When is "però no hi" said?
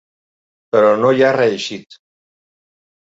0.75-1.23